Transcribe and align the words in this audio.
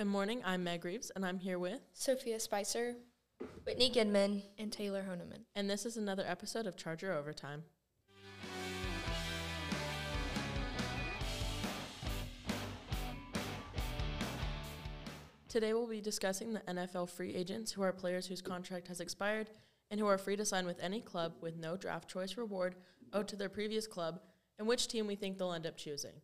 Good 0.00 0.06
morning. 0.06 0.40
I'm 0.46 0.64
Meg 0.64 0.86
Reeves, 0.86 1.10
and 1.14 1.26
I'm 1.26 1.38
here 1.38 1.58
with, 1.58 1.82
Sophia 1.92 2.40
Spicer, 2.40 2.94
Whitney 3.66 3.90
Goodman. 3.90 4.42
and 4.56 4.72
Taylor 4.72 5.02
Honeman. 5.06 5.44
and 5.54 5.68
this 5.68 5.84
is 5.84 5.98
another 5.98 6.24
episode 6.26 6.66
of 6.66 6.74
Charger 6.74 7.12
Overtime. 7.12 7.64
Today 15.50 15.74
we'll 15.74 15.86
be 15.86 16.00
discussing 16.00 16.54
the 16.54 16.60
NFL 16.60 17.10
free 17.10 17.34
agents 17.34 17.70
who 17.70 17.82
are 17.82 17.92
players 17.92 18.26
whose 18.26 18.40
contract 18.40 18.88
has 18.88 19.00
expired 19.00 19.50
and 19.90 20.00
who 20.00 20.06
are 20.06 20.16
free 20.16 20.36
to 20.36 20.46
sign 20.46 20.64
with 20.64 20.80
any 20.82 21.02
club 21.02 21.34
with 21.42 21.58
no 21.58 21.76
draft 21.76 22.08
choice 22.08 22.38
reward 22.38 22.76
owed 23.12 23.28
to 23.28 23.36
their 23.36 23.50
previous 23.50 23.86
club 23.86 24.18
and 24.58 24.66
which 24.66 24.88
team 24.88 25.06
we 25.06 25.14
think 25.14 25.36
they'll 25.36 25.52
end 25.52 25.66
up 25.66 25.76
choosing. 25.76 26.22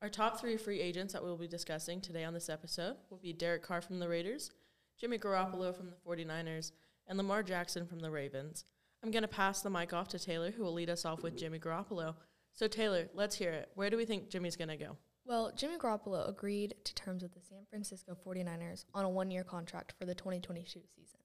Our 0.00 0.08
top 0.08 0.38
three 0.38 0.56
free 0.56 0.80
agents 0.80 1.12
that 1.12 1.24
we'll 1.24 1.36
be 1.36 1.48
discussing 1.48 2.00
today 2.00 2.22
on 2.22 2.32
this 2.32 2.48
episode 2.48 2.94
will 3.10 3.18
be 3.18 3.32
Derek 3.32 3.64
Carr 3.64 3.80
from 3.80 3.98
the 3.98 4.08
Raiders, 4.08 4.52
Jimmy 4.96 5.18
Garoppolo 5.18 5.76
from 5.76 5.90
the 5.90 5.96
49ers, 6.06 6.70
and 7.08 7.18
Lamar 7.18 7.42
Jackson 7.42 7.84
from 7.84 7.98
the 7.98 8.10
Ravens. 8.10 8.64
I'm 9.02 9.10
going 9.10 9.22
to 9.22 9.28
pass 9.28 9.60
the 9.60 9.70
mic 9.70 9.92
off 9.92 10.06
to 10.08 10.18
Taylor, 10.20 10.52
who 10.52 10.62
will 10.62 10.72
lead 10.72 10.88
us 10.88 11.04
off 11.04 11.24
with 11.24 11.36
Jimmy 11.36 11.58
Garoppolo. 11.58 12.14
So, 12.52 12.68
Taylor, 12.68 13.08
let's 13.12 13.34
hear 13.34 13.50
it. 13.50 13.70
Where 13.74 13.90
do 13.90 13.96
we 13.96 14.04
think 14.04 14.30
Jimmy's 14.30 14.54
going 14.54 14.68
to 14.68 14.76
go? 14.76 14.96
Well, 15.24 15.50
Jimmy 15.56 15.78
Garoppolo 15.78 16.28
agreed 16.28 16.76
to 16.84 16.94
terms 16.94 17.24
with 17.24 17.34
the 17.34 17.40
San 17.40 17.66
Francisco 17.68 18.16
49ers 18.24 18.84
on 18.94 19.04
a 19.04 19.08
one 19.10 19.32
year 19.32 19.42
contract 19.42 19.94
for 19.98 20.06
the 20.06 20.14
2022 20.14 20.80
season. 20.94 21.18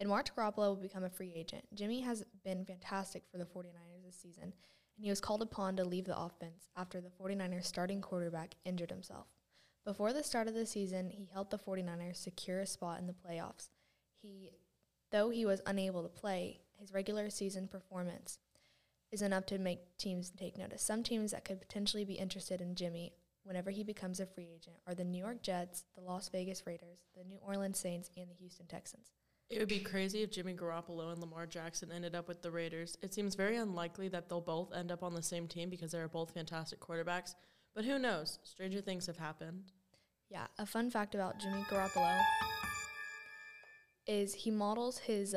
In 0.00 0.06
March, 0.06 0.34
Garoppolo 0.36 0.68
will 0.68 0.76
become 0.76 1.04
a 1.04 1.10
free 1.10 1.32
agent. 1.34 1.64
Jimmy 1.74 2.02
has 2.02 2.24
been 2.44 2.66
fantastic 2.66 3.22
for 3.32 3.38
the 3.38 3.46
49ers 3.46 4.04
this 4.04 4.16
season, 4.20 4.52
and 4.98 5.04
he 5.04 5.10
was 5.10 5.20
called 5.20 5.42
upon 5.42 5.76
to 5.76 5.84
leave 5.84 6.06
the 6.06 6.18
offense 6.18 6.68
after 6.76 7.00
the 7.00 7.08
49ers 7.08 7.64
starting 7.64 8.00
quarterback 8.00 8.56
injured 8.64 8.90
himself. 8.90 9.28
Before 9.84 10.12
the 10.12 10.24
start 10.24 10.48
of 10.48 10.54
the 10.54 10.66
season, 10.66 11.08
he 11.08 11.30
helped 11.32 11.52
the 11.52 11.58
49ers 11.58 12.16
secure 12.16 12.60
a 12.60 12.66
spot 12.66 12.98
in 12.98 13.06
the 13.06 13.14
playoffs. 13.14 13.70
He, 14.20 14.50
though 15.12 15.30
he 15.30 15.46
was 15.46 15.62
unable 15.66 16.02
to 16.02 16.08
play, 16.08 16.62
his 16.80 16.92
regular 16.92 17.30
season 17.30 17.68
performance 17.68 18.40
is 19.12 19.22
enough 19.22 19.46
to 19.46 19.58
make 19.58 19.96
teams 19.98 20.30
take 20.30 20.58
notice. 20.58 20.82
Some 20.82 21.04
teams 21.04 21.30
that 21.30 21.44
could 21.44 21.60
potentially 21.60 22.04
be 22.04 22.14
interested 22.14 22.60
in 22.60 22.74
Jimmy 22.74 23.12
whenever 23.44 23.70
he 23.70 23.84
becomes 23.84 24.18
a 24.18 24.26
free 24.26 24.48
agent 24.52 24.76
are 24.84 24.96
the 24.96 25.04
New 25.04 25.24
York 25.24 25.42
Jets, 25.42 25.84
the 25.94 26.02
Las 26.02 26.28
Vegas 26.28 26.66
Raiders, 26.66 26.98
the 27.16 27.24
New 27.24 27.38
Orleans 27.38 27.78
Saints, 27.78 28.10
and 28.16 28.28
the 28.28 28.34
Houston 28.34 28.66
Texans. 28.66 29.12
It 29.50 29.58
would 29.58 29.68
be 29.68 29.80
crazy 29.80 30.22
if 30.22 30.30
Jimmy 30.30 30.52
Garoppolo 30.52 31.10
and 31.10 31.20
Lamar 31.20 31.46
Jackson 31.46 31.90
ended 31.90 32.14
up 32.14 32.28
with 32.28 32.42
the 32.42 32.50
Raiders. 32.50 32.98
It 33.00 33.14
seems 33.14 33.34
very 33.34 33.56
unlikely 33.56 34.08
that 34.08 34.28
they'll 34.28 34.42
both 34.42 34.74
end 34.74 34.92
up 34.92 35.02
on 35.02 35.14
the 35.14 35.22
same 35.22 35.48
team 35.48 35.70
because 35.70 35.92
they 35.92 35.98
are 35.98 36.08
both 36.08 36.34
fantastic 36.34 36.80
quarterbacks. 36.80 37.34
But 37.74 37.86
who 37.86 37.98
knows? 37.98 38.38
Stranger 38.42 38.82
things 38.82 39.06
have 39.06 39.16
happened. 39.16 39.72
Yeah, 40.28 40.46
a 40.58 40.66
fun 40.66 40.90
fact 40.90 41.14
about 41.14 41.40
Jimmy 41.40 41.64
Garoppolo 41.70 42.18
is 44.06 44.34
he 44.34 44.50
models 44.50 44.98
his 44.98 45.34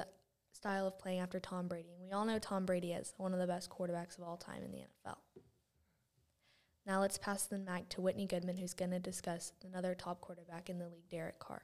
style 0.51 0.87
of 0.87 0.99
playing 0.99 1.19
after 1.19 1.39
Tom 1.39 1.69
Brady. 1.69 1.95
We 2.01 2.11
all 2.11 2.25
know 2.25 2.39
Tom 2.39 2.65
Brady 2.65 2.91
is 2.91 3.13
one 3.17 3.33
of 3.33 3.39
the 3.39 3.47
best 3.47 3.69
quarterbacks 3.69 4.17
of 4.17 4.25
all 4.25 4.37
time 4.37 4.61
in 4.63 4.71
the 4.71 4.79
NFL. 4.79 5.17
Now 6.85 6.99
let's 6.99 7.17
pass 7.17 7.45
the 7.45 7.57
mic 7.57 7.87
to 7.89 8.01
Whitney 8.01 8.25
Goodman, 8.25 8.57
who's 8.57 8.73
going 8.73 8.91
to 8.91 8.99
discuss 8.99 9.53
another 9.63 9.95
top 9.95 10.19
quarterback 10.19 10.69
in 10.69 10.79
the 10.79 10.89
league, 10.89 11.09
Derek 11.09 11.39
Carr. 11.39 11.63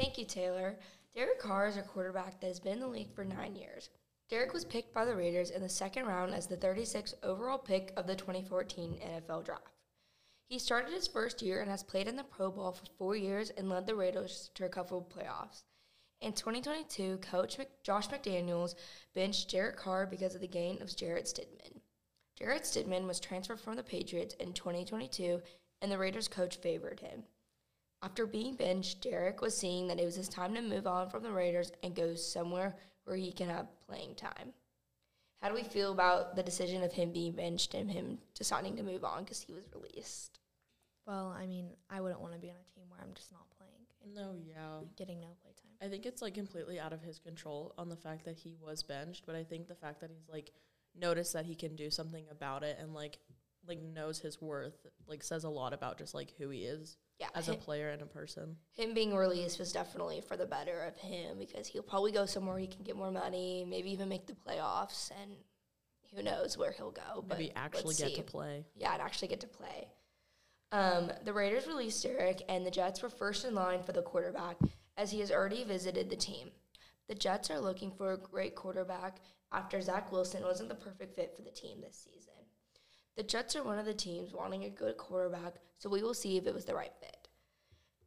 Thank 0.00 0.16
you, 0.16 0.24
Taylor. 0.24 0.78
Derek 1.14 1.38
Carr 1.38 1.66
is 1.66 1.76
a 1.76 1.82
quarterback 1.82 2.40
that 2.40 2.46
has 2.46 2.58
been 2.58 2.72
in 2.72 2.80
the 2.80 2.86
league 2.86 3.14
for 3.14 3.22
nine 3.22 3.54
years. 3.54 3.90
Derek 4.30 4.54
was 4.54 4.64
picked 4.64 4.94
by 4.94 5.04
the 5.04 5.14
Raiders 5.14 5.50
in 5.50 5.60
the 5.60 5.68
second 5.68 6.06
round 6.06 6.32
as 6.32 6.46
the 6.46 6.56
36th 6.56 7.12
overall 7.22 7.58
pick 7.58 7.92
of 7.98 8.06
the 8.06 8.16
2014 8.16 8.98
NFL 8.98 9.44
Draft. 9.44 9.68
He 10.48 10.58
started 10.58 10.94
his 10.94 11.06
first 11.06 11.42
year 11.42 11.60
and 11.60 11.70
has 11.70 11.82
played 11.82 12.08
in 12.08 12.16
the 12.16 12.24
Pro 12.24 12.50
Bowl 12.50 12.72
for 12.72 12.86
four 12.96 13.14
years 13.14 13.50
and 13.50 13.68
led 13.68 13.86
the 13.86 13.94
Raiders 13.94 14.50
to 14.54 14.64
a 14.64 14.70
couple 14.70 14.96
of 14.96 15.10
playoffs. 15.10 15.64
In 16.22 16.32
2022, 16.32 17.18
coach 17.18 17.58
Josh 17.82 18.08
McDaniels 18.08 18.76
benched 19.14 19.50
Derek 19.50 19.76
Carr 19.76 20.06
because 20.06 20.34
of 20.34 20.40
the 20.40 20.48
gain 20.48 20.80
of 20.80 20.96
Jarrett 20.96 21.26
Stidham. 21.26 21.82
Jarrett 22.38 22.62
Stidham 22.62 23.06
was 23.06 23.20
transferred 23.20 23.60
from 23.60 23.76
the 23.76 23.82
Patriots 23.82 24.34
in 24.40 24.54
2022, 24.54 25.42
and 25.82 25.92
the 25.92 25.98
Raiders 25.98 26.26
coach 26.26 26.56
favored 26.56 27.00
him. 27.00 27.24
After 28.02 28.26
being 28.26 28.54
benched, 28.54 29.02
Derek 29.02 29.42
was 29.42 29.56
seeing 29.56 29.86
that 29.88 30.00
it 30.00 30.06
was 30.06 30.14
his 30.14 30.28
time 30.28 30.54
to 30.54 30.62
move 30.62 30.86
on 30.86 31.10
from 31.10 31.22
the 31.22 31.32
Raiders 31.32 31.70
and 31.82 31.94
go 31.94 32.14
somewhere 32.14 32.76
where 33.04 33.16
he 33.16 33.30
can 33.30 33.48
have 33.48 33.66
playing 33.86 34.14
time. 34.14 34.54
How 35.42 35.48
do 35.48 35.54
we 35.54 35.62
feel 35.62 35.92
about 35.92 36.34
the 36.34 36.42
decision 36.42 36.82
of 36.82 36.92
him 36.92 37.12
being 37.12 37.32
benched 37.32 37.74
and 37.74 37.90
him 37.90 38.18
deciding 38.34 38.76
to 38.76 38.82
move 38.82 39.04
on 39.04 39.24
because 39.24 39.40
he 39.42 39.52
was 39.52 39.64
released? 39.74 40.38
Well, 41.06 41.34
I 41.38 41.46
mean, 41.46 41.70
I 41.90 42.00
wouldn't 42.00 42.20
want 42.20 42.34
to 42.34 42.38
be 42.38 42.50
on 42.50 42.56
a 42.56 42.74
team 42.74 42.84
where 42.88 43.00
I'm 43.02 43.14
just 43.14 43.32
not 43.32 43.50
playing 43.58 43.70
and 44.02 44.14
No, 44.14 44.34
yeah. 44.46 44.80
getting 44.96 45.20
no 45.20 45.28
play 45.42 45.52
time. 45.52 45.72
I 45.82 45.90
think 45.90 46.06
it's 46.06 46.22
like 46.22 46.34
completely 46.34 46.78
out 46.80 46.92
of 46.92 47.02
his 47.02 47.18
control 47.18 47.74
on 47.76 47.88
the 47.88 47.96
fact 47.96 48.24
that 48.24 48.36
he 48.36 48.54
was 48.62 48.82
benched, 48.82 49.24
but 49.26 49.34
I 49.34 49.44
think 49.44 49.66
the 49.66 49.74
fact 49.74 50.00
that 50.00 50.10
he's 50.10 50.28
like 50.30 50.52
noticed 50.98 51.32
that 51.34 51.46
he 51.46 51.54
can 51.54 51.76
do 51.76 51.90
something 51.90 52.24
about 52.30 52.62
it 52.62 52.78
and 52.80 52.94
like 52.94 53.18
like 53.66 53.80
knows 53.80 54.18
his 54.18 54.40
worth 54.40 54.86
like 55.06 55.22
says 55.22 55.44
a 55.44 55.48
lot 55.48 55.72
about 55.72 55.98
just 55.98 56.14
like 56.14 56.34
who 56.38 56.48
he 56.50 56.60
is 56.64 56.96
Yeah, 57.20 57.28
as 57.34 57.50
a 57.50 57.54
player 57.54 57.90
and 57.90 58.00
a 58.00 58.06
person. 58.06 58.56
him 58.72 58.94
being 58.94 59.14
released 59.14 59.58
was 59.58 59.72
definitely 59.72 60.22
for 60.26 60.38
the 60.38 60.46
better 60.46 60.84
of 60.84 60.96
him 60.96 61.38
because 61.38 61.66
he'll 61.66 61.82
probably 61.82 62.12
go 62.12 62.24
somewhere 62.24 62.58
he 62.58 62.66
can 62.66 62.82
get 62.82 62.96
more 62.96 63.10
money, 63.10 63.66
maybe 63.68 63.92
even 63.92 64.08
make 64.08 64.26
the 64.26 64.32
playoffs, 64.32 65.10
and 65.22 65.32
who 66.14 66.22
knows 66.22 66.56
where 66.56 66.72
he'll 66.72 66.90
go. 66.90 67.22
Maybe 67.28 67.52
but 67.54 67.60
actually 67.60 67.94
get 67.94 68.08
see. 68.08 68.16
to 68.16 68.22
play. 68.22 68.64
yeah, 68.74 68.94
and 68.94 69.02
actually 69.02 69.28
get 69.28 69.40
to 69.40 69.46
play. 69.46 69.88
Um, 70.72 71.12
the 71.24 71.32
Raiders 71.32 71.66
released 71.66 72.02
Derek, 72.02 72.42
and 72.48 72.64
the 72.64 72.70
Jets 72.70 73.02
were 73.02 73.10
first 73.10 73.44
in 73.44 73.54
line 73.54 73.82
for 73.82 73.92
the 73.92 74.02
quarterback 74.02 74.56
as 74.96 75.10
he 75.10 75.20
has 75.20 75.30
already 75.30 75.64
visited 75.64 76.08
the 76.08 76.16
team. 76.16 76.50
The 77.08 77.14
Jets 77.14 77.50
are 77.50 77.60
looking 77.60 77.90
for 77.90 78.12
a 78.12 78.16
great 78.16 78.54
quarterback 78.54 79.18
after 79.52 79.80
Zach 79.80 80.12
Wilson 80.12 80.42
wasn't 80.42 80.68
the 80.68 80.74
perfect 80.74 81.16
fit 81.16 81.34
for 81.36 81.42
the 81.42 81.50
team 81.50 81.80
this 81.80 82.06
season. 82.10 82.29
The 83.20 83.26
Jets 83.26 83.54
are 83.54 83.62
one 83.62 83.78
of 83.78 83.84
the 83.84 83.92
teams 83.92 84.32
wanting 84.32 84.64
a 84.64 84.70
good 84.70 84.96
quarterback, 84.96 85.56
so 85.76 85.90
we 85.90 86.02
will 86.02 86.14
see 86.14 86.38
if 86.38 86.46
it 86.46 86.54
was 86.54 86.64
the 86.64 86.74
right 86.74 86.94
fit. 87.00 87.28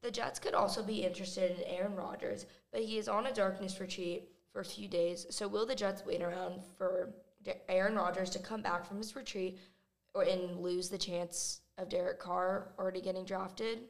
The 0.01 0.09
Jets 0.09 0.39
could 0.39 0.55
also 0.55 0.81
be 0.81 1.05
interested 1.05 1.51
in 1.51 1.63
Aaron 1.65 1.95
Rodgers, 1.95 2.47
but 2.71 2.81
he 2.81 2.97
is 2.97 3.07
on 3.07 3.27
a 3.27 3.31
darkness 3.31 3.79
retreat 3.79 4.31
for 4.51 4.61
a 4.61 4.65
few 4.65 4.87
days, 4.87 5.27
so 5.29 5.47
will 5.47 5.67
the 5.67 5.75
Jets 5.75 6.03
wait 6.03 6.23
around 6.23 6.61
for 6.79 7.13
Aaron 7.69 7.93
Rodgers 7.95 8.31
to 8.31 8.39
come 8.39 8.63
back 8.63 8.87
from 8.87 8.97
his 8.97 9.15
retreat 9.15 9.59
or 10.15 10.23
and 10.23 10.57
lose 10.57 10.89
the 10.89 10.97
chance 10.97 11.61
of 11.77 11.89
Derek 11.89 12.17
Carr 12.17 12.69
already 12.79 12.99
getting 12.99 13.23
drafted. 13.23 13.81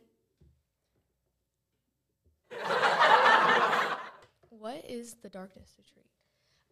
What 4.49 4.83
is 4.85 5.13
the 5.23 5.29
darkness 5.29 5.69
retreat? 5.77 6.09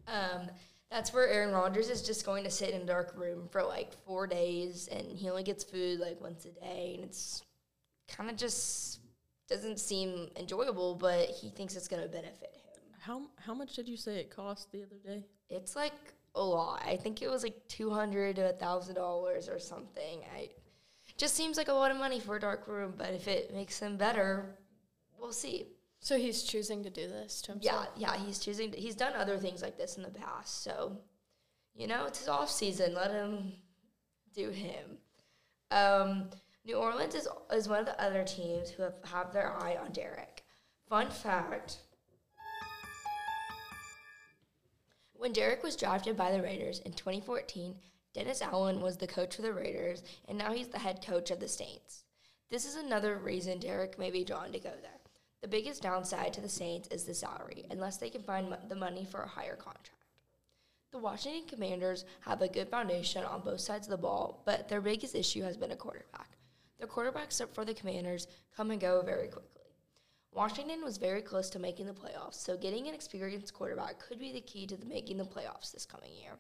Um, 0.08 0.50
that's 0.92 1.14
where 1.14 1.28
Aaron 1.28 1.54
Rodgers 1.54 1.90
is 1.90 2.02
just 2.02 2.26
going 2.26 2.44
to 2.44 2.52
sit 2.52 2.72
in 2.72 2.82
a 2.82 2.86
dark 2.86 3.14
room 3.16 3.48
for 3.50 3.64
like 3.64 3.94
four 4.06 4.28
days, 4.28 4.90
and 4.92 5.18
he 5.18 5.30
only 5.30 5.44
gets 5.44 5.64
food 5.64 6.00
like 6.00 6.20
once 6.22 6.46
a 6.46 6.52
day, 6.52 6.92
and 6.96 7.06
it's 7.06 7.44
kind 8.10 8.30
of 8.30 8.36
just 8.36 9.00
doesn't 9.48 9.80
seem 9.80 10.30
enjoyable, 10.38 10.96
but 10.96 11.30
he 11.30 11.50
thinks 11.50 11.76
it's 11.76 11.88
going 11.88 12.04
to 12.04 12.10
benefit 12.10 12.54
him. 12.54 12.84
How 13.00 13.22
how 13.38 13.54
much 13.54 13.74
did 13.76 13.88
you 13.88 13.98
say 13.98 14.18
it 14.18 14.30
cost 14.30 14.72
the 14.72 14.84
other 14.84 14.98
day? 15.04 15.26
It's 15.50 15.76
like 15.76 15.94
a 16.36 16.44
lot. 16.44 16.84
I 16.86 16.98
think 16.98 17.22
it 17.22 17.30
was 17.30 17.44
like 17.44 17.56
two 17.68 17.90
hundred 17.90 18.36
to 18.36 18.50
a 18.50 18.54
thousand 18.54 18.96
dollars 18.96 19.48
or 19.48 19.60
something. 19.60 20.22
I 20.36 20.50
just 21.18 21.36
seems 21.36 21.58
like 21.58 21.70
a 21.70 21.74
lot 21.74 21.92
of 21.92 21.98
money 21.98 22.20
for 22.20 22.36
a 22.36 22.40
dark 22.40 22.68
room, 22.68 22.94
but 22.98 23.14
if 23.14 23.28
it 23.28 23.54
makes 23.54 23.80
him 23.80 23.98
better, 23.98 24.58
we'll 25.20 25.32
see. 25.32 25.68
So 26.04 26.18
he's 26.18 26.42
choosing 26.42 26.84
to 26.84 26.90
do 26.90 27.08
this 27.08 27.44
to 27.44 27.52
himself. 27.54 27.90
Yeah, 27.96 28.16
yeah, 28.16 28.26
he's 28.26 28.40
choosing. 28.40 28.72
To, 28.72 28.78
he's 28.78 28.96
done 28.96 29.14
other 29.16 29.38
things 29.38 29.62
like 29.62 29.78
this 29.78 29.98
in 29.98 30.04
the 30.04 30.10
past, 30.10 30.64
so 30.64 30.98
you 31.76 31.86
know 31.86 32.06
it's 32.06 32.20
his 32.20 32.28
off 32.28 32.50
season. 32.50 32.96
Let 32.96 33.12
him 33.12 33.54
do 34.34 34.50
him. 34.50 34.98
Um, 35.70 36.30
New 36.66 36.76
Orleans 36.76 37.14
is 37.14 37.28
is 37.54 37.70
one 37.70 37.80
of 37.80 37.86
the 37.86 38.02
other 38.02 38.24
teams 38.24 38.72
who 38.72 38.82
have 38.82 38.96
have 39.04 39.32
their 39.32 39.56
eye 39.62 39.78
on 39.80 39.92
Derek. 39.92 40.44
Fun 40.90 41.12
fact: 41.12 41.78
when 45.14 45.34
Derek 45.34 45.62
was 45.62 45.76
drafted 45.76 46.18
by 46.18 46.32
the 46.32 46.42
Raiders 46.42 46.80
in 46.80 46.94
2014, 46.94 47.76
Dennis 48.16 48.42
Allen 48.42 48.82
was 48.82 48.98
the 48.98 49.06
coach 49.06 49.36
for 49.36 49.44
the 49.44 49.54
Raiders, 49.54 50.02
and 50.28 50.36
now 50.36 50.52
he's 50.52 50.70
the 50.70 50.80
head 50.80 51.06
coach 51.06 51.30
of 51.30 51.40
the 51.40 51.48
Saints. 51.48 52.06
This 52.50 52.66
is 52.66 52.76
another 52.76 53.18
reason 53.18 53.60
Derek 53.60 54.00
may 54.00 54.10
be 54.10 54.24
drawn 54.24 54.52
to 54.52 54.60
go 54.60 54.74
there. 54.82 55.01
The 55.42 55.48
biggest 55.48 55.82
downside 55.82 56.34
to 56.34 56.42
the 56.42 56.50
Saints 56.50 56.88
is 56.90 57.04
the 57.04 57.16
salary, 57.16 57.66
unless 57.72 57.98
they 57.98 58.12
can 58.12 58.22
find 58.22 58.56
the 58.70 58.76
money 58.76 59.06
for 59.10 59.22
a 59.22 59.28
higher 59.28 59.56
contract. 59.56 59.96
The 60.92 61.00
Washington 61.00 61.48
Commanders 61.48 62.06
have 62.20 62.42
a 62.42 62.48
good 62.48 62.70
foundation 62.70 63.24
on 63.24 63.42
both 63.42 63.60
sides 63.62 63.88
of 63.88 63.92
the 63.92 63.98
ball, 63.98 64.44
but 64.46 64.70
their 64.70 64.82
biggest 64.82 65.16
issue 65.16 65.42
has 65.42 65.58
been 65.58 65.72
a 65.72 65.76
quarterback. 65.76 66.30
The 66.80 66.86
quarterbacks 66.86 67.42
for 67.56 67.66
the 67.66 67.74
Commanders 67.74 68.28
come 68.56 68.72
and 68.72 68.80
go 68.80 69.02
very 69.02 69.30
quickly. 69.30 69.62
Washington 70.34 70.84
was 70.84 70.98
very 70.98 71.22
close 71.22 71.50
to 71.50 71.60
making 71.60 71.88
the 71.88 71.94
playoffs, 71.94 72.36
so 72.36 72.56
getting 72.56 72.88
an 72.88 72.94
experienced 72.94 73.54
quarterback 73.54 74.00
could 74.00 74.20
be 74.20 74.32
the 74.32 74.42
key 74.42 74.68
to 74.68 74.78
the 74.78 74.86
making 74.86 75.18
the 75.18 75.24
playoffs 75.24 75.72
this 75.72 75.86
coming 75.86 76.12
year. 76.22 76.34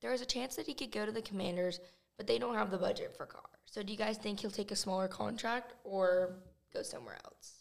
There 0.00 0.12
is 0.12 0.20
a 0.20 0.26
chance 0.26 0.56
that 0.56 0.66
he 0.66 0.74
could 0.74 0.92
go 0.92 1.06
to 1.06 1.12
the 1.12 1.22
Commanders, 1.22 1.80
but 2.16 2.26
they 2.26 2.38
don't 2.38 2.54
have 2.54 2.70
the 2.70 2.78
budget 2.78 3.16
for 3.16 3.24
Carr. 3.24 3.42
So 3.64 3.82
do 3.82 3.92
you 3.92 3.98
guys 3.98 4.18
think 4.18 4.40
he'll 4.40 4.50
take 4.50 4.72
a 4.72 4.76
smaller 4.76 5.08
contract 5.08 5.72
or 5.84 6.36
go 6.72 6.82
somewhere 6.82 7.18
else? 7.24 7.55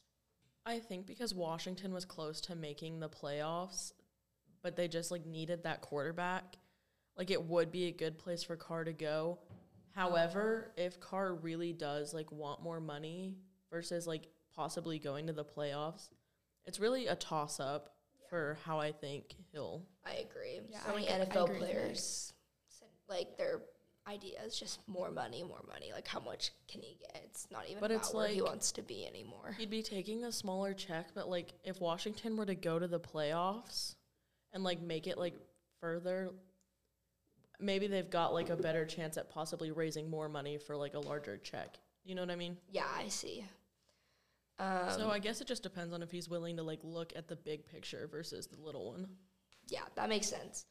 I 0.66 0.80
think 0.80 1.06
because 1.06 1.34
Washington 1.34 1.94
was 1.94 2.06
close 2.06 2.42
to 2.42 2.56
making 2.56 3.00
the 3.00 3.10
playoffs, 3.10 3.94
but 4.64 4.76
they 4.76 4.88
just 4.88 5.12
like 5.12 5.26
needed 5.26 5.64
that 5.64 5.82
quarterback, 5.82 6.58
like 7.18 7.30
it 7.30 7.44
would 7.44 7.72
be 7.72 7.86
a 7.86 7.92
good 7.92 8.18
place 8.18 8.44
for 8.44 8.56
Carr 8.56 8.84
to 8.84 8.94
go. 8.94 9.40
However, 9.94 10.72
uh-huh. 10.76 10.86
if 10.88 11.00
Carr 11.00 11.36
really 11.36 11.72
does 11.72 12.14
like 12.14 12.32
want 12.32 12.64
more 12.64 12.80
money 12.80 13.36
versus 13.72 14.08
like 14.08 14.28
possibly 14.56 14.98
going 14.98 15.28
to 15.28 15.34
the 15.34 15.46
playoffs, 15.46 16.10
it's 16.66 16.80
really 16.80 17.08
a 17.08 17.16
toss 17.16 17.60
up 17.60 17.92
for 18.30 18.58
how 18.66 18.80
I 18.80 18.92
think 18.92 19.36
he'll. 19.52 19.84
I 20.04 20.16
agree. 20.16 20.62
Yeah, 20.70 20.80
so 20.80 20.92
I 20.92 20.96
many 20.96 21.08
ag- 21.08 21.22
I 21.22 21.26
NFL 21.26 21.46
agree 21.46 21.58
players 21.60 22.34
said 22.68 22.88
like 23.08 23.38
their 23.38 23.62
idea 24.08 24.40
is 24.46 24.58
just 24.58 24.80
more 24.88 25.12
money, 25.12 25.44
more 25.44 25.64
money. 25.68 25.92
Like 25.94 26.08
how 26.08 26.20
much 26.20 26.52
can 26.68 26.82
he 26.82 26.98
get? 27.00 27.22
It's 27.26 27.48
not 27.52 27.66
even 27.68 27.80
But 27.80 27.92
about 27.92 28.02
it's 28.02 28.14
where 28.14 28.28
he 28.28 28.42
wants 28.42 28.72
to 28.74 28.82
be 28.82 29.06
anymore. 29.06 29.56
He'd 29.58 29.70
be 29.70 29.84
taking 29.84 30.24
a 30.24 30.32
smaller 30.32 30.74
check, 30.74 31.08
but 31.14 31.30
like 31.30 31.54
if 31.64 31.82
Washington 31.82 32.38
were 32.38 32.46
to 32.46 32.56
go 32.56 32.80
to 32.80 32.88
the 32.88 33.00
playoffs 33.00 33.96
and 34.54 34.64
like 34.64 34.82
make 34.82 35.08
it 35.08 35.18
like 35.18 35.36
further, 35.82 36.32
maybe 37.60 37.88
they've 37.88 38.10
got 38.10 38.34
like 38.34 38.50
a 38.50 38.56
better 38.56 38.86
chance 38.86 39.18
at 39.18 39.30
possibly 39.30 39.72
raising 39.72 40.10
more 40.10 40.30
money 40.30 40.58
for 40.58 40.76
like 40.76 40.94
a 40.94 41.00
larger 41.00 41.38
check. 41.38 41.78
You 42.04 42.16
know 42.16 42.22
what 42.22 42.32
I 42.32 42.36
mean? 42.36 42.58
Yeah, 42.72 42.88
I 42.96 43.08
see. 43.08 43.46
Um, 44.58 44.90
so 44.98 45.10
I 45.10 45.20
guess 45.20 45.42
it 45.42 45.48
just 45.48 45.64
depends 45.64 45.94
on 45.94 46.02
if 46.02 46.12
he's 46.12 46.30
willing 46.30 46.56
to 46.58 46.64
like 46.64 46.80
look 46.84 47.12
at 47.16 47.28
the 47.28 47.36
big 47.36 47.68
picture 47.68 48.08
versus 48.10 48.48
the 48.48 48.62
little 48.62 48.92
one. 48.92 49.08
Yeah, 49.68 49.82
that 49.96 50.08
makes 50.10 50.28
sense. 50.28 50.66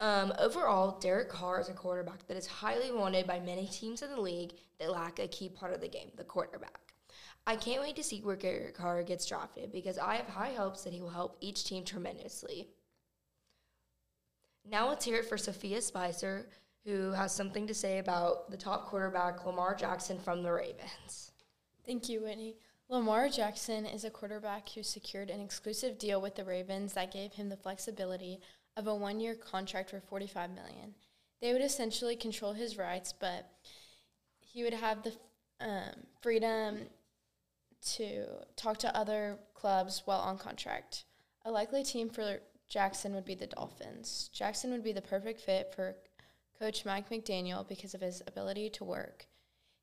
Um, 0.00 0.32
overall, 0.38 0.98
Derek 0.98 1.28
Carr 1.28 1.60
is 1.60 1.68
a 1.68 1.74
quarterback 1.74 2.26
that 2.26 2.36
is 2.36 2.46
highly 2.46 2.90
wanted 2.90 3.26
by 3.26 3.38
many 3.38 3.66
teams 3.66 4.00
in 4.00 4.10
the 4.10 4.20
league 4.20 4.52
that 4.78 4.90
lack 4.90 5.18
a 5.18 5.28
key 5.28 5.50
part 5.50 5.74
of 5.74 5.82
the 5.82 5.88
game, 5.88 6.10
the 6.16 6.24
quarterback. 6.24 6.94
I 7.46 7.56
can't 7.56 7.82
wait 7.82 7.96
to 7.96 8.02
see 8.02 8.20
where 8.20 8.36
Derek 8.36 8.74
Carr 8.74 9.02
gets 9.02 9.26
drafted 9.26 9.72
because 9.72 9.98
I 9.98 10.16
have 10.16 10.26
high 10.26 10.52
hopes 10.52 10.84
that 10.84 10.92
he 10.94 11.02
will 11.02 11.10
help 11.10 11.36
each 11.40 11.64
team 11.64 11.84
tremendously. 11.84 12.68
Now 14.68 14.88
let's 14.88 15.04
hear 15.04 15.16
it 15.16 15.28
for 15.28 15.36
Sophia 15.36 15.82
Spicer, 15.82 16.48
who 16.84 17.12
has 17.12 17.34
something 17.34 17.66
to 17.66 17.74
say 17.74 17.98
about 17.98 18.50
the 18.50 18.56
top 18.56 18.86
quarterback, 18.86 19.44
Lamar 19.44 19.74
Jackson 19.74 20.18
from 20.18 20.42
the 20.42 20.52
Ravens. 20.52 21.32
Thank 21.84 22.08
you, 22.08 22.22
Whitney. 22.22 22.56
Lamar 22.88 23.28
Jackson 23.28 23.86
is 23.86 24.04
a 24.04 24.10
quarterback 24.10 24.68
who 24.70 24.82
secured 24.82 25.30
an 25.30 25.40
exclusive 25.40 25.98
deal 25.98 26.20
with 26.20 26.34
the 26.34 26.44
Ravens 26.44 26.94
that 26.94 27.12
gave 27.12 27.32
him 27.32 27.48
the 27.48 27.56
flexibility 27.56 28.40
of 28.80 28.86
a 28.86 28.94
one-year 28.94 29.34
contract 29.34 29.90
for 29.90 30.00
45 30.00 30.50
million. 30.50 30.94
They 31.40 31.52
would 31.52 31.62
essentially 31.62 32.16
control 32.16 32.54
his 32.54 32.78
rights, 32.78 33.12
but 33.12 33.46
he 34.40 34.64
would 34.64 34.74
have 34.74 35.02
the 35.02 35.12
um, 35.60 36.06
freedom 36.20 36.78
to 37.96 38.24
talk 38.56 38.78
to 38.78 38.96
other 38.96 39.38
clubs 39.54 40.02
while 40.06 40.20
on 40.20 40.38
contract. 40.38 41.04
A 41.44 41.50
likely 41.50 41.84
team 41.84 42.08
for 42.08 42.40
Jackson 42.68 43.14
would 43.14 43.24
be 43.24 43.34
the 43.34 43.46
Dolphins. 43.46 44.30
Jackson 44.32 44.70
would 44.70 44.84
be 44.84 44.92
the 44.92 45.02
perfect 45.02 45.40
fit 45.40 45.72
for 45.74 45.96
coach 46.58 46.84
Mike 46.84 47.10
McDaniel 47.10 47.66
because 47.68 47.94
of 47.94 48.00
his 48.00 48.22
ability 48.26 48.70
to 48.70 48.84
work. 48.84 49.26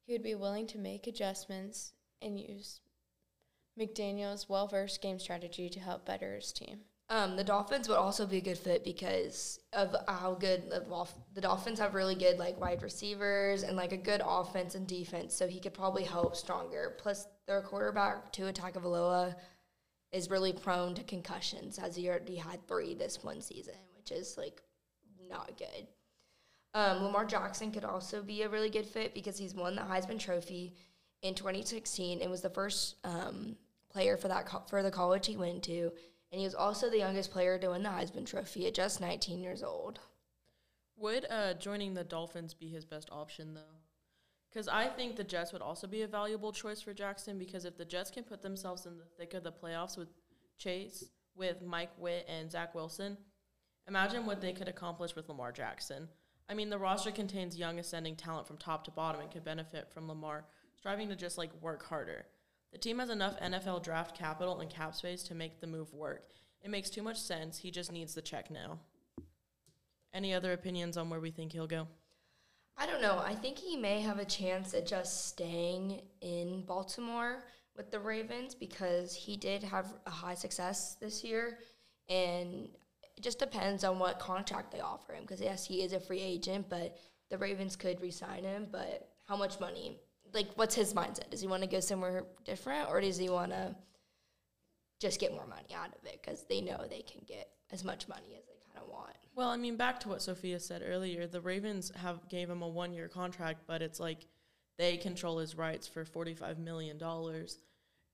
He 0.06 0.14
would 0.14 0.24
be 0.24 0.36
willing 0.36 0.68
to 0.68 0.78
make 0.78 1.06
adjustments 1.06 1.94
and 2.22 2.40
use 2.40 2.82
McDaniel's 3.80 4.50
well 4.50 4.68
versed 4.68 5.02
game 5.02 5.20
strategy 5.20 5.70
to 5.70 5.80
help 5.80 6.06
better 6.06 6.36
his 6.36 6.52
team. 6.52 6.80
Um, 7.09 7.38
the 7.38 7.44
Dolphins 7.44 7.88
would 7.88 7.98
also 7.98 8.25
be 8.25 8.38
a 8.38 8.42
good 8.42 8.57
fit 8.57 8.83
because 8.83 9.59
of 9.71 9.95
how 10.09 10.33
good 10.33 10.69
the, 10.69 10.81
Dolph- 10.81 11.15
the 11.33 11.39
Dolphins 11.39 11.80
have 11.80 11.94
really 11.94 12.15
good 12.15 12.38
like 12.38 12.59
wide 12.59 12.83
receivers 12.83 13.63
and 13.63 13.77
like 13.77 13.94
a 13.94 13.98
good 13.98 14.21
offense 14.25 14.75
and 14.75 14.86
defense. 14.86 15.33
So 15.33 15.48
he 15.48 15.62
could 15.62 15.74
probably 15.74 16.04
help 16.04 16.36
stronger. 16.36 16.95
Plus, 16.98 17.25
their 17.48 17.62
quarterback 17.62 18.33
Tua 18.33 18.51
Tagovailoa 18.51 19.36
is 20.12 20.30
really 20.30 20.51
prone 20.51 20.95
to 20.95 21.04
concussions, 21.04 21.80
as 21.80 21.95
he 21.95 22.09
already 22.09 22.36
had 22.36 22.65
three 22.68 22.94
this 22.94 23.24
one 23.24 23.42
season, 23.42 23.75
which 23.95 24.12
is 24.12 24.38
like 24.38 24.62
not 25.30 25.57
good. 25.57 25.88
Um, 26.74 27.04
Lamar 27.04 27.25
Jackson 27.25 27.71
could 27.71 27.86
also 27.86 28.21
be 28.21 28.42
a 28.42 28.50
really 28.50 28.69
good 28.69 28.86
fit 28.86 29.13
because 29.13 29.38
he's 29.38 29.56
won 29.56 29.75
the 29.75 29.81
Heisman 29.81 30.19
Trophy 30.19 30.75
in 31.21 31.33
2016 31.33 32.21
and 32.21 32.30
was 32.30 32.42
the 32.42 32.50
first 32.50 32.95
um, 33.04 33.56
player 33.89 34.18
for 34.18 34.27
that 34.27 34.45
co- 34.45 34.63
for 34.69 34.83
the 34.83 34.92
college 34.92 35.25
he 35.25 35.38
went 35.38 35.63
to, 35.63 35.92
and 36.32 36.40
he 36.40 36.46
was 36.46 36.56
also 36.56 36.90
the 36.90 36.98
youngest 36.98 37.32
player 37.32 37.58
to 37.58 37.70
win 37.70 37.84
the 37.84 37.90
Heisman 37.90 38.26
Trophy 38.26 38.68
at 38.68 38.74
just 38.74 39.02
19 39.02 39.40
years 39.40 39.64
old. 39.64 40.00
Would 40.98 41.26
uh, 41.30 41.54
joining 41.54 41.94
the 41.94 42.04
Dolphins 42.04 42.54
be 42.54 42.68
his 42.68 42.86
best 42.86 43.10
option 43.12 43.54
though? 43.54 43.78
Because 44.50 44.68
I 44.68 44.88
think 44.88 45.16
the 45.16 45.24
Jets 45.24 45.54
would 45.54 45.62
also 45.62 45.88
be 45.88 46.02
a 46.02 46.08
valuable 46.08 46.52
choice 46.52 46.82
for 46.82 46.94
Jackson. 46.94 47.38
Because 47.38 47.66
if 47.66 47.78
the 47.78 47.86
Jets 47.86 48.10
can 48.10 48.24
put 48.24 48.42
themselves 48.42 48.86
in 48.86 48.98
the 48.98 49.06
thick 49.18 49.34
of 49.34 49.44
the 49.44 49.52
playoffs 49.52 49.98
with 49.98 50.08
Chase, 50.58 51.04
with 51.36 51.62
Mike 51.62 51.92
White 51.98 52.26
and 52.28 52.52
Zach 52.52 52.74
Wilson, 52.74 53.18
imagine 53.88 54.26
what 54.26 54.42
they 54.42 54.54
could 54.54 54.68
accomplish 54.68 55.16
with 55.16 55.30
Lamar 55.30 55.52
Jackson. 55.52 56.08
I 56.50 56.54
mean, 56.54 56.70
the 56.70 56.80
roster 56.80 57.12
contains 57.12 57.58
young 57.58 57.78
ascending 57.78 58.16
talent 58.16 58.48
from 58.48 58.58
top 58.58 58.84
to 58.86 58.92
bottom 58.92 59.22
and 59.22 59.30
could 59.30 59.44
benefit 59.44 59.92
from 59.94 60.08
Lamar 60.08 60.46
striving 60.78 61.10
to 61.10 61.16
just 61.16 61.38
like 61.38 61.52
work 61.62 61.84
harder. 61.84 62.26
The 62.72 62.78
team 62.78 63.00
has 63.00 63.10
enough 63.10 63.40
NFL 63.40 63.84
draft 63.84 64.18
capital 64.18 64.60
and 64.60 64.69
cap 64.69 64.94
space 64.94 65.24
to 65.24 65.36
make 65.36 65.60
the 65.60 65.68
move 65.68 65.94
work. 65.94 66.24
It 66.62 66.69
makes 66.69 66.90
too 66.90 67.02
much 67.02 67.18
sense. 67.18 67.60
He 67.60 67.72
just 67.72 67.92
needs 67.92 68.14
the 68.14 68.22
check 68.22 68.52
now. 68.52 68.80
Any 70.14 70.34
other 70.34 70.54
opinions 70.54 70.98
on 70.98 71.10
where 71.10 71.19
we 71.19 71.31
think 71.31 71.54
he'll 71.54 71.68
go? 71.68 71.88
I 72.78 72.86
don't 72.86 73.02
know. 73.02 73.22
I 73.24 73.34
think 73.34 73.58
he 73.58 73.75
may 73.78 74.02
have 74.02 74.19
a 74.19 74.25
chance 74.25 74.74
at 74.74 74.86
just 74.86 75.28
staying 75.28 76.02
in 76.22 76.64
Baltimore 76.66 77.46
with 77.75 77.92
the 77.92 78.00
Ravens 78.00 78.54
because 78.54 79.16
he 79.16 79.38
did 79.38 79.64
have 79.64 79.94
a 80.06 80.12
high 80.12 80.36
success 80.36 80.96
this 81.00 81.24
year, 81.24 81.60
and 82.10 82.69
it 83.16 83.22
just 83.22 83.40
depends 83.40 83.84
on 83.84 83.98
what 83.98 84.19
contract 84.19 84.72
they 84.72 84.80
offer 84.80 85.14
him. 85.14 85.24
Because 85.24 85.42
yes, 85.42 85.66
he 85.66 85.81
is 85.81 85.94
a 85.94 86.00
free 86.00 86.22
agent, 86.22 86.68
but 86.69 86.98
the 87.30 87.38
Ravens 87.38 87.75
could 87.75 88.02
re-sign 88.02 88.44
him. 88.44 88.68
But 88.72 89.10
how 89.28 89.38
much 89.38 89.60
money? 89.60 90.00
Like, 90.34 90.50
what's 90.56 90.76
his 90.76 90.94
mindset? 90.94 91.30
Does 91.30 91.42
he 91.42 91.48
want 91.48 91.64
to 91.64 91.70
go 91.70 91.80
somewhere 91.80 92.24
different, 92.44 92.90
or 92.90 93.02
does 93.02 93.18
he 93.18 93.30
want 93.30 93.52
to 93.52 93.76
just 95.00 95.20
get 95.20 95.32
more 95.32 95.48
money 95.48 95.76
out 95.76 95.90
of 95.90 96.06
it? 96.06 96.20
Because 96.22 96.46
they 96.50 96.62
know 96.62 96.86
they 96.90 97.02
can 97.02 97.22
get 97.26 97.50
as 97.72 97.84
much 97.84 98.08
money 98.08 98.36
as 98.38 98.46
they 98.46 98.56
kind 98.74 98.84
of 98.84 98.92
want. 98.92 99.16
Well, 99.36 99.50
I 99.50 99.58
mean, 99.58 99.76
back 99.76 100.00
to 100.02 100.10
what 100.10 100.22
Sophia 100.22 100.60
said 100.60 100.84
earlier, 100.86 101.28
the 101.28 101.42
Ravens 101.42 101.92
have 101.96 102.28
gave 102.30 102.50
him 102.50 102.62
a 102.62 102.68
one 102.68 102.94
year 102.94 103.08
contract, 103.08 103.62
but 103.68 103.82
it's 103.82 104.00
like 104.00 104.26
they 104.78 104.98
control 104.98 105.38
his 105.38 105.56
rights 105.56 105.88
for 105.88 106.06
forty 106.06 106.34
five 106.34 106.58
million 106.60 106.98
dollars. 106.98 107.60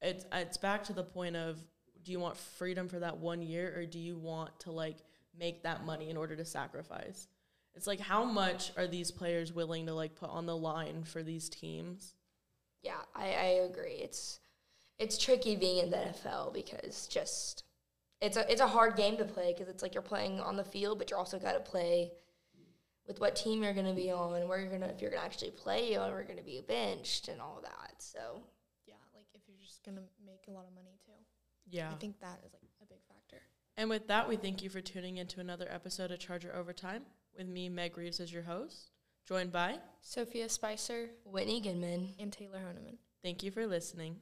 It's 0.01 0.25
it's 0.33 0.57
back 0.57 0.83
to 0.85 0.93
the 0.93 1.03
point 1.03 1.35
of 1.35 1.57
do 2.03 2.11
you 2.11 2.19
want 2.19 2.37
freedom 2.37 2.89
for 2.89 2.99
that 2.99 3.17
one 3.17 3.41
year 3.41 3.73
or 3.77 3.85
do 3.85 3.99
you 3.99 4.17
want 4.17 4.59
to 4.61 4.71
like 4.71 4.97
make 5.37 5.63
that 5.63 5.85
money 5.85 6.09
in 6.09 6.17
order 6.17 6.35
to 6.35 6.45
sacrifice? 6.45 7.27
It's 7.75 7.87
like 7.87 7.99
how 7.99 8.23
much 8.23 8.71
are 8.77 8.87
these 8.87 9.11
players 9.11 9.51
willing 9.51 9.87
to 9.87 9.93
like 9.93 10.15
put 10.15 10.29
on 10.29 10.45
the 10.45 10.55
line 10.55 11.03
for 11.03 11.23
these 11.23 11.49
teams? 11.49 12.15
Yeah, 12.83 13.01
I, 13.15 13.25
I 13.25 13.45
agree. 13.69 13.95
It's 13.95 14.39
it's 14.99 15.17
tricky 15.17 15.55
being 15.55 15.83
in 15.83 15.89
the 15.89 15.97
NFL 15.97 16.53
because 16.53 17.07
just 17.07 17.63
it's 18.21 18.37
a 18.37 18.49
it's 18.51 18.61
a 18.61 18.67
hard 18.67 18.95
game 18.95 19.17
to 19.17 19.25
play 19.25 19.53
because 19.53 19.69
it's 19.69 19.81
like 19.81 19.93
you're 19.93 20.03
playing 20.03 20.39
on 20.39 20.55
the 20.55 20.63
field, 20.63 20.99
but 20.99 21.09
you're 21.09 21.19
also 21.19 21.39
got 21.39 21.53
to 21.53 21.59
play 21.59 22.11
with 23.07 23.19
what 23.19 23.35
team 23.35 23.63
you're 23.63 23.73
going 23.73 23.87
to 23.87 23.93
be 23.93 24.11
on, 24.11 24.47
where 24.47 24.59
you're 24.59 24.71
gonna 24.71 24.87
if 24.87 25.01
you're 25.01 25.11
gonna 25.11 25.25
actually 25.25 25.51
play 25.51 25.97
or 25.97 26.07
you're 26.09 26.23
going 26.23 26.37
to 26.37 26.43
be 26.43 26.61
benched 26.65 27.27
and 27.27 27.41
all 27.41 27.59
that. 27.63 27.95
So 27.97 28.43
Yeah, 28.85 28.95
like 29.15 29.25
if 29.33 29.41
you're 29.47 29.57
just 29.59 29.83
gonna 29.83 30.01
make 30.25 30.45
a 30.47 30.51
lot 30.51 30.65
of 30.67 30.75
money 30.75 30.95
too. 31.05 31.11
Yeah. 31.69 31.89
I 31.89 31.95
think 31.95 32.19
that 32.19 32.39
is 32.45 32.53
like 32.53 32.61
a 32.81 32.85
big 32.85 32.99
factor. 33.07 33.41
And 33.77 33.89
with 33.89 34.07
that, 34.07 34.29
we 34.29 34.35
thank 34.35 34.61
you 34.61 34.69
for 34.69 34.81
tuning 34.81 35.17
into 35.17 35.39
another 35.39 35.67
episode 35.69 36.11
of 36.11 36.19
Charger 36.19 36.53
Overtime 36.55 37.03
with 37.37 37.47
me, 37.47 37.69
Meg 37.69 37.97
Reeves, 37.97 38.19
as 38.19 38.31
your 38.31 38.43
host, 38.43 38.91
joined 39.27 39.51
by. 39.51 39.77
Sophia 40.01 40.49
Spicer. 40.49 41.09
Whitney 41.25 41.61
Goodman. 41.61 42.09
And 42.19 42.31
Taylor 42.31 42.59
Honeman. 42.59 42.97
Thank 43.23 43.43
you 43.43 43.51
for 43.51 43.65
listening. 43.65 44.17